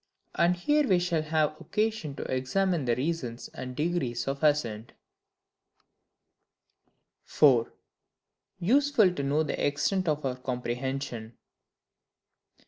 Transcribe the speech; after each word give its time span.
And 0.33 0.55
here 0.55 0.87
we 0.87 0.97
shall 0.97 1.21
have 1.21 1.61
occasion 1.61 2.15
to 2.15 2.23
examine 2.23 2.85
the 2.85 2.95
reasons 2.95 3.49
and 3.49 3.75
degrees 3.75 4.27
of 4.27 4.43
ASSENT. 4.43 4.93
4. 7.25 7.71
Useful 8.57 9.13
to 9.13 9.21
know 9.21 9.43
the 9.43 9.63
Extent 9.63 10.07
of 10.07 10.25
our 10.25 10.37
Comprehension. 10.37 11.37